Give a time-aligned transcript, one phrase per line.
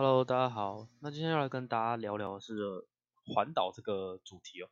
[0.00, 0.86] Hello，大家好。
[1.00, 2.86] 那今天要来跟大家聊聊的是
[3.26, 4.68] 环岛这个主题哦。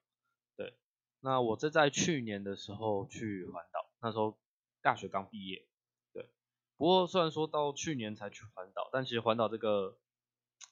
[0.55, 0.79] 对，
[1.19, 4.39] 那我这在去年的时候去环岛，那时候
[4.83, 5.67] 大学刚毕业。
[6.13, 6.31] 对，
[6.77, 9.99] 不过虽然说到去年才去环岛，但其实环岛这个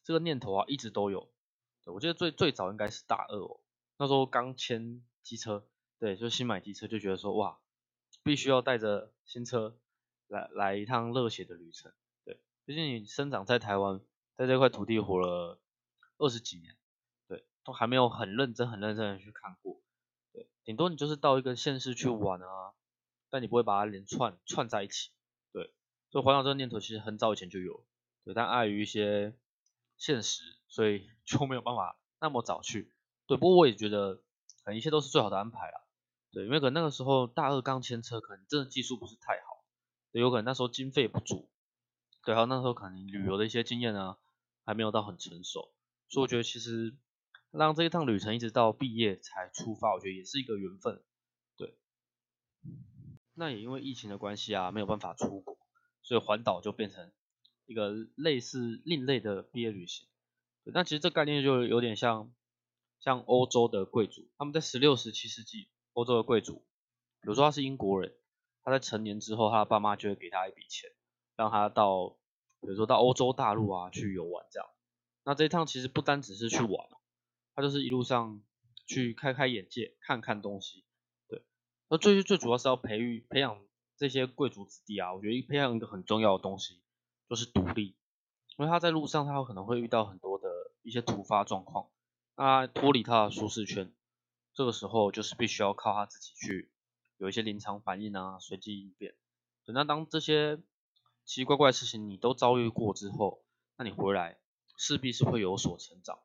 [0.04, 1.28] 这个念头啊一直都有。
[1.84, 3.58] 对，我记得最最早应该是大二哦，
[3.98, 5.66] 那时候刚签机车，
[5.98, 7.58] 对，就新买机车就觉得说哇，
[8.22, 9.76] 必须要带着新车
[10.28, 11.92] 来来一趟热血的旅程。
[12.24, 14.00] 对，毕竟你生长在台湾。
[14.36, 15.60] 在这块土地活了
[16.18, 16.76] 二十几年，
[17.28, 19.80] 对，都还没有很认真、很认真的去看过，
[20.32, 22.74] 对，顶多你就是到一个县市去玩啊，
[23.30, 25.10] 但你不会把它连串串在一起，
[25.52, 25.72] 对，
[26.10, 27.86] 所以环岛这个念头其实很早以前就有，
[28.24, 29.34] 对，但碍于一些
[29.96, 32.92] 现实，所以 就没有办法那么早去，
[33.26, 34.16] 对，不过我也觉得，
[34.64, 35.80] 可能一切都是最好的安排啦，
[36.32, 39.64] 对，因为可能那个时候大二刚签车，可能真的技术不是太好，
[40.10, 41.48] 有可能那时候经费不足，
[42.24, 44.18] 对，还有那时候可能旅游的一些经验啊。
[44.64, 45.74] 还没有到很成熟，
[46.08, 46.96] 所以我觉得其实
[47.50, 51.02] 让这一趟旅程一直到毕业才出发，我觉得也是一个缘分。
[51.56, 51.76] 对，
[53.34, 55.58] 那也因为疫情的关系啊，没有办法出国，
[56.02, 57.12] 所以环岛就变成
[57.66, 60.08] 一个类似另类的毕业旅行。
[60.64, 62.32] 那其实这概念就有点像
[63.00, 66.64] 像欧洲的贵族，他们在十六、十七世纪，欧洲的贵族，
[67.20, 68.14] 比如说他是英国人，
[68.62, 70.90] 他在成年之后，他的爸妈就会给他一笔钱，
[71.36, 72.16] 让他到。
[72.64, 74.68] 比如说到欧洲大陆啊去游玩这样，
[75.24, 76.88] 那这一趟其实不单只是去玩，
[77.54, 78.42] 他就是一路上
[78.86, 80.84] 去开开眼界，看看东西，
[81.28, 81.42] 对。
[81.88, 83.62] 那最最主要是要培育培养
[83.96, 86.80] 这些贵族子弟啊，我觉得培养一个很重要的东西
[87.28, 87.96] 就是独立，
[88.56, 90.48] 因为他在路上他有可能会遇到很多的
[90.82, 91.88] 一些突发状况，
[92.36, 93.92] 那脱离他的舒适圈，
[94.52, 96.70] 这个时候就是必须要靠他自己去
[97.18, 99.14] 有一些临场反应啊，随机应变。
[99.66, 100.60] 那当这些
[101.24, 103.44] 奇奇怪怪的事情你都遭遇过之后，
[103.76, 104.38] 那你回来
[104.76, 106.18] 势必是会有所成长。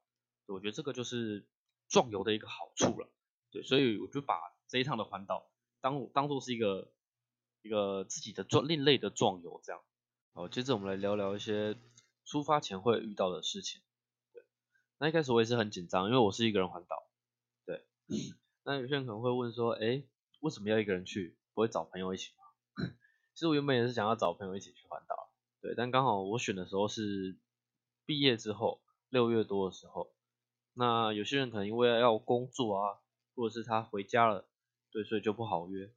[0.48, 1.48] 我觉得这个就是
[1.88, 3.10] 壮游的一个好处了。
[3.52, 4.36] 对，所以我就把
[4.68, 5.50] 这一趟的环岛
[5.82, 6.92] 当当做是一个
[7.62, 9.82] 一个自己的壮另类的壮游这样。
[10.34, 11.78] 好，接着我们来聊聊一些
[12.26, 13.82] 出发前会遇到的事情。
[14.34, 14.44] 对，
[15.00, 17.10] 那一开始我也是很紧张，因为我是一个人环岛。
[17.66, 17.86] 对，
[18.64, 20.04] 那有些人可能会问说，哎，
[20.42, 21.38] 为什么要一个人去？
[21.54, 22.32] 不会找朋友一起？
[23.40, 27.38] 其实我原本也是想要找朋友一起去环岛，对，但刚好我选的时候是
[28.06, 30.12] 毕业之后六月多的时候，
[30.74, 33.00] 那有些人可能因为要工作啊，
[33.36, 34.50] 或者是他回家了，
[34.92, 35.90] 对，所以就不好约，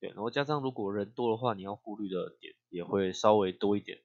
[0.00, 4.02] 对，然后加上如果人多的话，你要顾虑的点也会稍微多一点，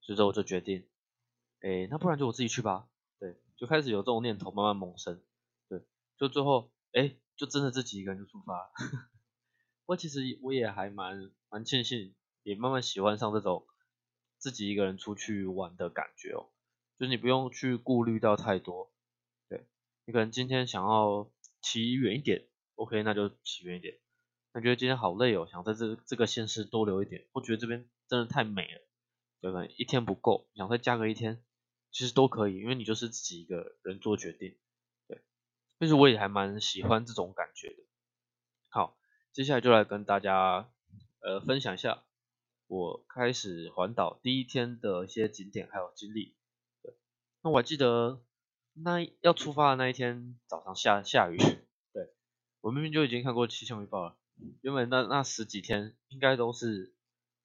[0.00, 0.88] 所以说我就决定，
[1.58, 2.88] 哎，那不然就我自己去吧，
[3.18, 5.20] 对，就开始有这种念头慢慢萌生，
[5.68, 5.82] 对，
[6.16, 8.70] 就最后，哎，就真的自己一个人就出发了，
[9.82, 12.14] 不过其实我也还蛮蛮庆幸。
[12.48, 13.66] 也慢慢喜欢上这种
[14.38, 16.48] 自己一个人出去玩的感觉哦，
[16.98, 18.90] 就是你不用去顾虑到太多，
[19.50, 19.66] 对
[20.06, 23.98] 你可能今天想要骑远一点，OK，那就骑远一点。
[24.54, 28.80] 那觉得今天好累哦，想在这这个县市多留一点，或觉得这边真的太美了，
[29.42, 29.66] 对不对？
[29.76, 31.44] 一天不够，想再加个一天，
[31.90, 34.56] 其实都可以，因为你就是自己一个人做决定，
[35.06, 35.20] 对。
[35.78, 37.82] 但是我也还蛮喜欢这种感觉的。
[38.70, 38.96] 好，
[39.34, 40.70] 接下来就来跟大家
[41.20, 42.04] 呃分享一下。
[42.68, 46.36] 我开始环岛第一天的一些景点还有经历，
[46.82, 46.94] 对，
[47.42, 48.22] 那我还记得
[48.74, 51.38] 那要出发的那一天早上下下雨，
[51.94, 52.12] 对
[52.60, 54.16] 我明明就已经看过气象预报了，
[54.60, 56.94] 原本那那十几天应该都是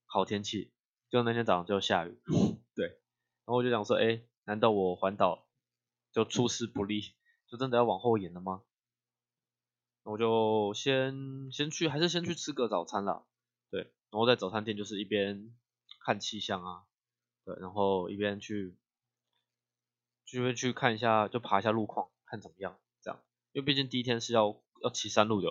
[0.05, 0.73] 好天气，
[1.09, 2.17] 就那天早上就下雨，
[2.75, 5.47] 对，然后我就想说，哎，难道我环岛
[6.11, 7.13] 就出师不利，
[7.47, 8.61] 就真的要往后延了吗？
[10.03, 13.23] 那我就先先去，还是先去吃个早餐啦，
[13.71, 13.93] 对。
[14.13, 15.55] 然后在早餐店就是一边
[16.05, 16.83] 看气象啊，
[17.45, 18.77] 对，然后一边去，
[20.23, 23.19] 就会去看一下，就爬一下路况，看怎么样，这样，
[23.53, 25.49] 因为毕竟第一天是要要骑山路的，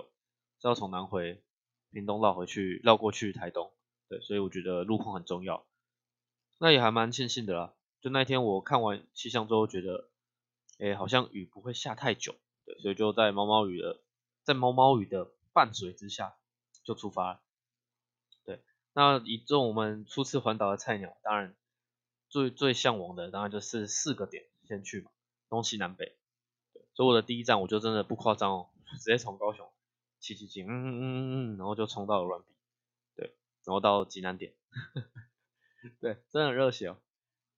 [0.60, 1.42] 是要从南回
[1.90, 3.72] 屏东绕回去，绕过去台东，
[4.08, 5.66] 对，所以我觉得路况很重要。
[6.60, 10.08] 那也还蛮庆幸的啦，就那天我看完气象之后觉得，
[10.78, 14.00] 哎，好像雨不会下太久，对，所以就在毛毛雨的，
[14.44, 16.36] 在毛毛雨的伴随之下
[16.84, 17.42] 就出发。
[18.94, 21.54] 那以这种我们初次环岛的菜鸟，当然
[22.28, 25.10] 最最向往的当然就是四个点先去嘛，
[25.48, 26.16] 东西南北。
[26.94, 28.68] 所以我的第一站我就真的不夸张哦，
[28.98, 29.66] 直接从高雄
[30.20, 32.48] 骑骑骑，嗯嗯嗯嗯，然后就冲到了软笔，
[33.16, 33.34] 对，
[33.64, 34.52] 然后到济南点，
[36.00, 36.98] 对，真的很热血哦。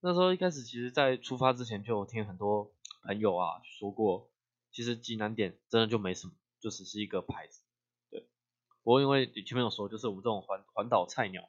[0.00, 2.72] 那时候一开始其实在出发之前就有听很多
[3.02, 4.30] 朋友啊说过，
[4.70, 7.60] 其实济南点真的就没什么，就只是一个牌子。
[8.84, 11.48] 不过因为前面有说，就是我们这种环环岛菜鸟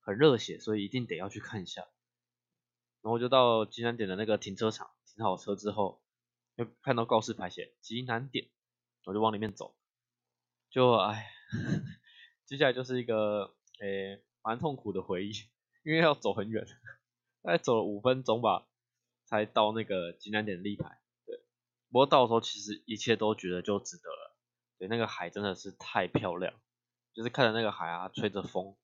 [0.00, 1.86] 很热血，所以一定得要去看一下。
[3.02, 6.02] 然后就到济南点的那个停车场停好车之后，
[6.56, 8.48] 就看到告示牌写济南点，
[9.04, 9.76] 我就往里面走，
[10.70, 11.30] 就哎，
[12.46, 15.32] 接下来就是一个诶蛮痛苦的回忆，
[15.84, 16.66] 因为要走很远，
[17.42, 18.66] 大概走了五分钟吧，
[19.24, 21.00] 才到那个济南点的立牌。
[21.26, 21.38] 对，
[21.90, 24.36] 不过到时候其实一切都觉得就值得了。
[24.78, 26.54] 对，那个海真的是太漂亮，
[27.14, 28.76] 就是看着那个海啊，吹着风，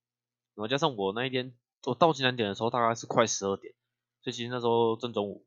[0.55, 3.75] 然后加上我那一天我到济南点的时候大概是快十二点。
[4.21, 5.47] 所以其实那时候正中午，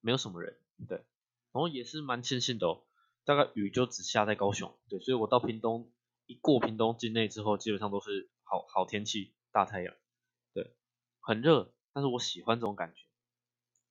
[0.00, 2.84] 没有什么人，对，然后也是蛮庆幸的哦，
[3.24, 5.90] 大概雨就只下在高雄，对，所以我到屏东
[6.26, 9.94] 一过屏东境内之后，基本上都是好好天气，大太阳，
[10.52, 10.76] 对，
[11.18, 13.06] 很热，但是我喜欢这种感觉，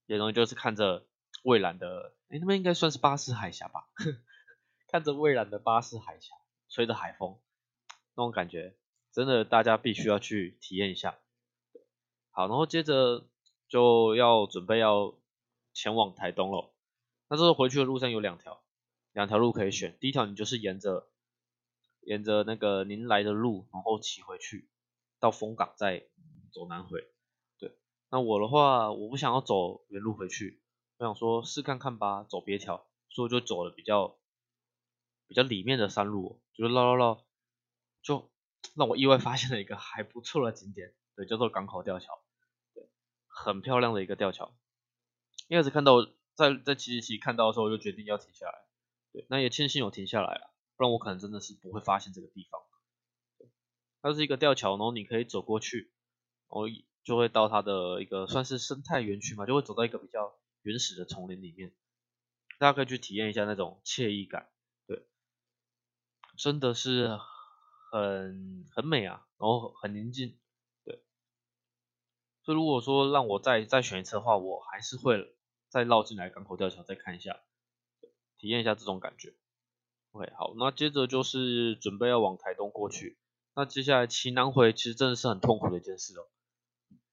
[0.06, 1.08] 也容易就是看着
[1.44, 3.90] 蔚蓝的，哎，那边应该算是巴士海峡吧，
[4.88, 6.36] 看着蔚蓝的巴士海峡，
[6.70, 7.40] 吹着海风，
[8.16, 8.76] 那种感觉，
[9.12, 11.20] 真的大家必须要去体验一下，
[12.32, 13.28] 好，然后接着。
[13.70, 15.16] 就要准备要
[15.74, 16.72] 前往台东了。
[17.28, 18.62] 那这时候回去的路上有两条，
[19.12, 19.98] 两条路可以选。
[20.00, 21.10] 第一条你就是沿着
[22.02, 24.70] 沿着那个您来的路，然后骑回去，
[25.20, 26.06] 到丰港再
[26.52, 27.04] 走南回。
[27.58, 27.76] 对，
[28.12, 30.62] 那我的话，我不想要走原路回去，
[30.98, 34.20] 我想说试看看吧，走别条，所以我就走了比较
[35.26, 37.23] 比较里面的山路，就是绕绕绕，
[38.04, 38.32] 就
[38.76, 42.24] 让我意外发现了一个还不错的景点，对，叫做港口吊桥。
[42.76, 42.88] 对
[43.28, 44.56] 很漂亮的一个吊桥，
[45.48, 46.06] 一开始看到
[46.36, 48.66] 在在骑骑骑看到的时候，我就决定要停下来。
[49.12, 52.62] 对，那也庆幸有停下来了，不然我可能真的是不会发现这个地方。
[54.02, 55.94] 它是一个吊桥，然后你可以走过去，
[56.50, 56.64] 然后
[57.06, 61.72] 就会到它的一个算是生态园区嘛，就会走到一个比较原始的丛林里面，
[62.60, 64.50] 大家可以去体验一下那种惬意感。
[64.88, 65.08] 对，
[66.38, 67.18] 真的是
[67.94, 70.36] 很很美啊，然后很宁静。
[70.84, 71.04] 对
[72.42, 75.36] 所以如果说让我再再选一次的话，我还是会
[75.70, 77.42] 再绕进来港口吊桥再看一下，
[78.40, 79.36] 体验一下这种感觉。
[80.12, 83.20] OK，好，那接着就是准备要往台东过去。
[83.56, 86.26] 那接下来骑南回其实真的是很痛苦的一件事哦。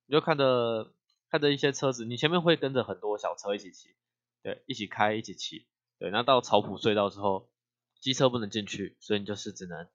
[0.06, 0.94] 你就看着
[1.28, 3.94] 看着一些车子，你前面会跟着很多小车一起骑，
[4.42, 5.66] 对，一起开一起骑，
[5.98, 6.10] 对。
[6.10, 7.50] 那到草埔隧道之后，
[8.00, 9.86] 机车不能进去，所以你就是只能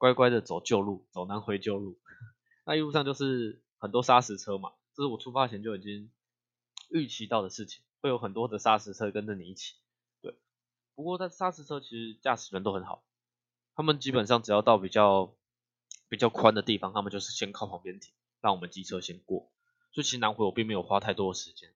[0.00, 2.00] 乖乖的走旧路，走南回旧路。
[2.66, 3.62] 那一路上就是。
[3.82, 6.10] 很多砂石车嘛，这是我出发前就已经
[6.90, 9.76] 预期到的事情，会有很多的砂石车跟着你一起。
[10.20, 10.36] 对，
[10.94, 13.02] 不过在砂石车其实驾驶人都很好，
[13.74, 15.34] 他们基本上只要到比较
[16.10, 18.12] 比较宽的地方，他们就是先靠旁边停，
[18.42, 19.50] 让我们机车先过。
[19.92, 21.72] 所以其实南回我并没有花太多的时间。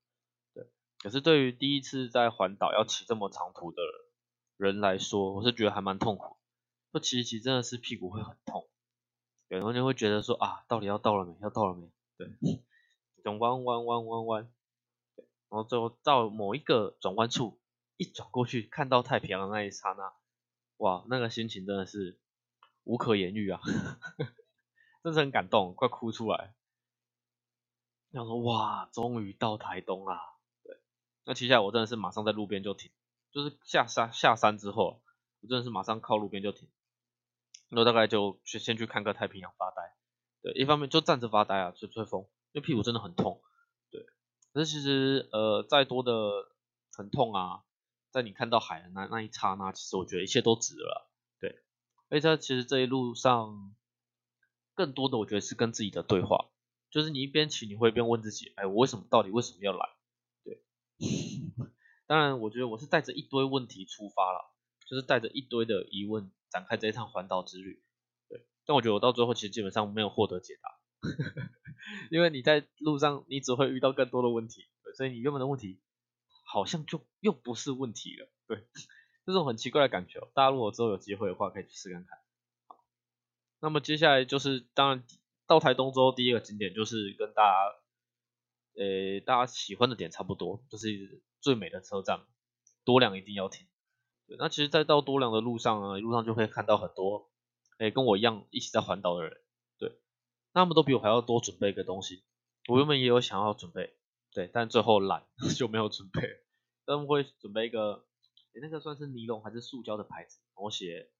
[0.52, 0.66] 对，
[0.98, 3.80] 可是对于第一次在环岛要骑这么长途的
[4.58, 6.36] 人来说，我是觉得还蛮痛苦，
[6.94, 8.68] 就骑一骑真的是屁股会很痛。
[9.48, 11.36] 有同学会觉得说啊，到底要到了没？
[11.42, 11.90] 要到了没？
[12.16, 12.28] 对，
[13.24, 14.42] 转弯弯弯弯弯，
[15.16, 17.60] 然后最后到某一个转弯处，
[17.96, 20.12] 一转过去看到太平洋的那一刹那，
[20.76, 22.20] 哇，那个心情真的是
[22.84, 23.60] 无可言喻啊，
[25.02, 26.54] 真是很感动，快哭出来。
[28.12, 30.80] 想说哇，终于到台东啦，对，
[31.24, 32.92] 那接下来我真的是马上在路边就停，
[33.32, 35.02] 就是下山下山之后，
[35.40, 36.68] 我真的是马上靠路边就停。
[37.74, 39.94] 那大概就去先去看个太平洋发呆，
[40.42, 42.22] 对，一方面就站着发呆啊，吹吹风，
[42.52, 43.42] 因为屁股真的很痛，
[43.90, 44.06] 对。
[44.52, 46.12] 可是其实呃再多的
[46.92, 47.64] 疼痛啊，
[48.10, 51.10] 在你看到海的那那一刹那，其实我觉得一切都值了，
[51.40, 51.62] 对。
[52.08, 53.74] 而且其实这一路上
[54.74, 56.50] 更多的我觉得是跟自己的对话，
[56.90, 59.88] 就是你一边骑你会一边问自己，哎，我为什么到底为什么要来？
[60.44, 60.62] 对。
[62.06, 64.52] 当然我觉得我是带着一堆问题出发了，
[64.86, 66.30] 就是带着一堆的疑问。
[66.54, 67.82] 展开这一趟环岛之旅，
[68.28, 70.78] 对，但我觉得我到最后其实基本上没有获得解答，
[72.12, 75.80] 因为你在路上你只会遇到更多的问题，所以你原本的问题
[76.46, 78.64] 好像就又不是问题了，对，
[79.26, 80.20] 这种很奇怪的感觉。
[80.32, 82.20] 大家如果之后有机会的话，可以去试看看。
[83.58, 85.04] 那么接下来就是当然
[85.48, 87.74] 到台东之后，第一个景点就是跟大家，
[88.80, 92.20] 呃，大家喜欢的点差不多，就是最美的车站，
[92.84, 93.66] 多良一定要停。
[94.26, 97.30] 对，那其实，在到多良的路上啊，路上就会看到很多，
[97.78, 99.36] 哎，跟我一样一起在环岛的人，
[99.78, 99.98] 对，
[100.52, 102.24] 他们都比我还要多准备一个东西。
[102.68, 103.94] 我原本也有想要准备，
[104.32, 105.26] 对，但最后懒
[105.56, 106.22] 就没有准备。
[106.86, 108.04] 他们会准备一个，
[108.54, 111.10] 哎，那个算是尼龙还是塑胶的牌子，我写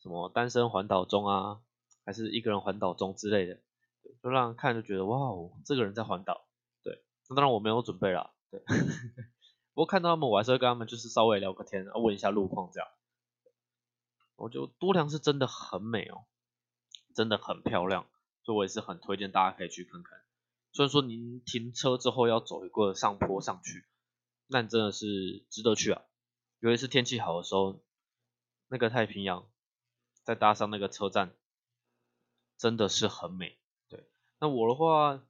[0.00, 1.60] 什么单身环岛中啊，
[2.04, 3.60] 还是一个人环岛中之类的，
[4.22, 6.46] 就让人看就觉得哇哦，这个人在环岛。
[6.84, 8.62] 对，那当然我没有准备啦，对。
[9.74, 12.88] 不过看到他们，我还是会跟他们就是稍微聊个天，问一下路况这样。
[14.36, 16.24] 我觉得多良是真的很美哦，
[17.14, 18.06] 真的很漂亮，
[18.42, 20.20] 所以我也是很推荐大家可以去看看。
[20.72, 23.84] 虽然说您停车之后要走一个上坡上去，
[24.46, 26.02] 那真的是值得去啊。
[26.60, 27.80] 尤其是天气好的时候，
[28.68, 29.48] 那个太平洋
[30.22, 31.34] 再搭上那个车站，
[32.56, 33.58] 真的是很美。
[33.88, 34.08] 对，
[34.40, 35.22] 那我的话，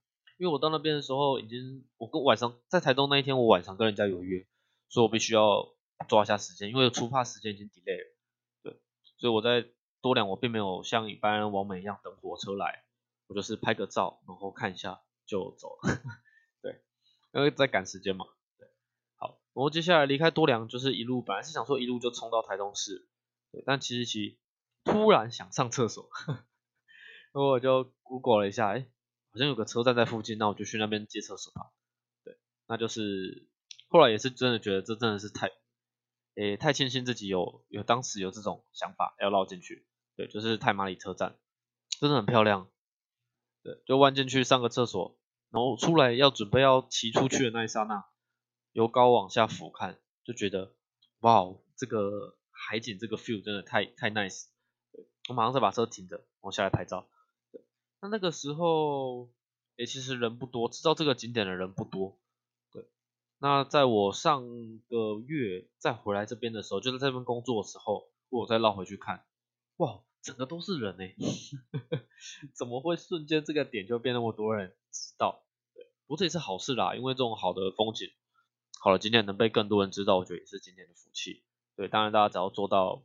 [0.42, 4.44] 因为我到那边的时候已经，我跟晚上在台东那一天，我晚上跟人家有约，
[4.88, 5.72] 所以我必须要
[6.08, 8.16] 抓一下时间，因为出发时间已经 delay 了。
[8.64, 8.80] 对，
[9.18, 9.64] 所以我在
[10.00, 12.82] 多良，我并没有像一般往美一样等火车来，
[13.28, 16.02] 我就是拍个照，然后看一下就走了。
[16.60, 16.82] 对，
[17.32, 18.26] 因为在赶时间嘛。
[18.58, 18.66] 对，
[19.18, 23.06] 好，然后接下来离开多良，就是一路本来是想说一路就冲到台东市，
[23.52, 24.40] 对，但其实其
[24.82, 26.10] 突然想上厕所，
[27.30, 28.88] 然后我就 Google 了一下，哎。
[29.32, 31.72] 好像有个车站在附近，那我就去那边接厕所吧。
[32.22, 33.48] 对，那就是
[33.88, 35.50] 后来也是真的觉得这真的是太，
[36.34, 39.86] 诶太庆幸自己有有当时有这种想法要绕进去。
[40.16, 41.38] 对，就是太马里车站，
[41.98, 42.68] 真的很漂亮。
[43.62, 45.18] 对，就弯进去上个厕所，
[45.50, 48.04] 然后出来要准备要骑出去的那一刹那，
[48.72, 50.74] 由高往下俯瞰，就觉得
[51.20, 51.46] 哇，
[51.76, 54.48] 这个海景这个 feel 真的太太 nice。
[55.28, 57.08] 我马上再把车停着，我下来拍照。
[58.02, 59.30] 那那个时候，
[59.76, 62.18] 诶，其实人不多，知道这个景点的人不多。
[62.72, 62.84] 对，
[63.38, 64.42] 那在我上
[64.88, 69.24] 个月再回来这边的时候，就在这边工作的时候，我再绕回去看，
[69.76, 71.14] 哇，整个都是人哎，
[72.58, 75.44] 怎么会瞬间这个点就变那么多人知道？
[75.72, 78.08] 对，不过这也是好事啦，因为这种好的风景，
[78.80, 81.44] 好了，景点能被更多人知道，我觉得也是今天的福气。
[81.76, 83.04] 对，当然大家只要做到，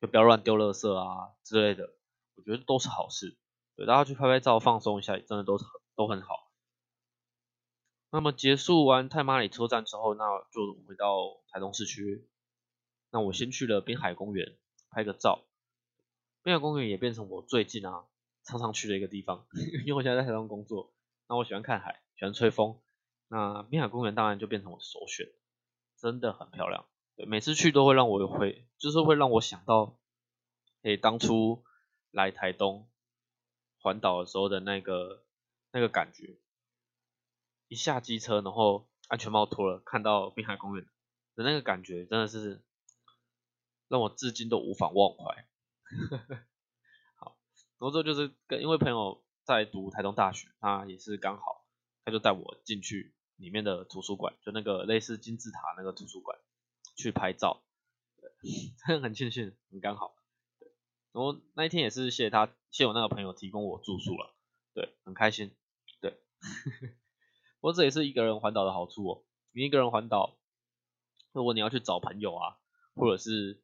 [0.00, 1.92] 就不要乱丢垃圾啊之类的，
[2.36, 3.36] 我觉得都是好事。
[3.78, 6.50] 对，大家去拍拍照，放松一下，真的都很都很好。
[8.10, 12.26] 那么结束完太马里车站之后，那就回到台东市区。
[13.12, 14.56] 那我先去了滨海公园
[14.90, 15.44] 拍个照。
[16.42, 18.04] 滨海公园也变成我最近啊
[18.42, 19.46] 常常去的一个地方，
[19.86, 20.92] 因为我现在在台东工作，
[21.28, 22.80] 那我喜欢看海，喜欢吹风。
[23.28, 25.28] 那滨海公园当然就变成我的首选，
[25.96, 26.84] 真的很漂亮。
[27.14, 29.96] 对，每次去都会让我会，就是会让我想到，
[30.82, 31.62] 诶，当初
[32.10, 32.88] 来台东。
[33.88, 35.24] 环岛的时候的那个
[35.72, 36.38] 那个感觉，
[37.68, 40.84] 一下机车，然后安全帽脱了，看到滨海公园
[41.34, 42.62] 的那个感觉，真的是
[43.88, 45.48] 让我至今都无法忘怀。
[47.16, 47.38] 好，
[47.78, 51.64] 然后这就是跟因为朋友在读台东大学，他也是刚好，
[52.04, 56.38] 他就带我进去里面的图书馆，就那个类似金字塔那个图书馆
[56.94, 57.62] 去拍照，
[58.86, 60.17] 真 的很庆幸，很刚好。
[61.12, 64.34] 然后那一天也是谢他，谢我那个朋友提供我住宿了，
[64.74, 65.52] 对，很开心，
[66.00, 66.20] 对。
[67.60, 70.38] 不过这也是一个人环岛的好处哦，你一个人环岛，
[71.32, 72.58] 如果你要去找朋友啊，
[72.94, 73.60] 或者是，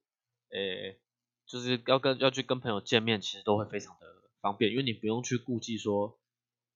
[0.50, 0.98] 诶，
[1.46, 4.06] 就是要跟要去跟朋友见面，其实都会非常的
[4.40, 6.18] 方便，因为你不用去顾忌说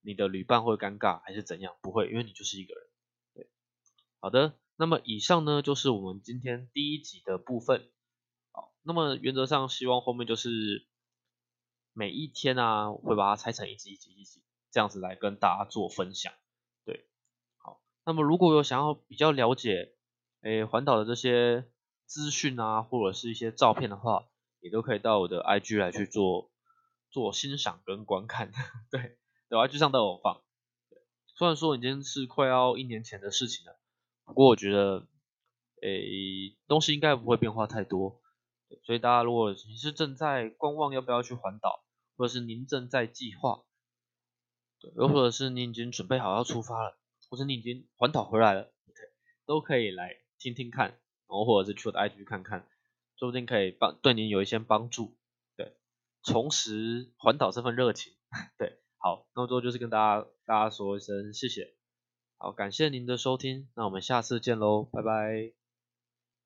[0.01, 2.83] 你的旅伴会尴尬还是怎样，不会，因为你就是一个人，
[3.33, 3.49] 对。
[4.21, 7.89] 好的，那么以上呢就是我们今天第一集的部分。
[8.83, 10.87] 那么原则上，希望后面就是
[11.93, 16.33] 每一天啊，会把它拆成一集一集一集这样子来跟大家做分享。
[16.85, 17.07] 对，
[17.57, 19.95] 好，那么如果有想要比较了解
[20.41, 21.69] 诶环岛的这些
[22.05, 24.27] 资讯啊，或者是一些照片的话，
[24.61, 26.51] 也都可以到我的 IG 来去做
[27.11, 28.51] 做欣赏跟观看。
[28.89, 29.17] 对，
[29.49, 30.41] 对，IG 上都有放。
[31.35, 33.79] 虽然说已经是快要一年前的事情了，
[34.25, 35.07] 不过我觉得
[35.81, 38.18] 诶东西应该不会变化太多。
[38.83, 41.83] 所以大家如果你是正在观望要不要去环岛，
[42.17, 43.63] 或者是您正在计划，
[44.79, 46.97] 对，又或者是你已经准备好要出发了，
[47.29, 48.99] 或者你已经环岛回来了，OK，
[49.45, 50.99] 都可以来听听看，然
[51.29, 52.67] 后或者是去我的 IG 看看，
[53.17, 55.17] 说不定可以帮对您有一些帮助，
[55.55, 55.75] 对，
[56.23, 58.13] 重拾环岛这份热情，
[58.57, 61.75] 对，好，那么最后就是跟大家大家说一声谢谢，
[62.37, 65.58] 好，感谢您的收听，那我们下次见喽，拜拜。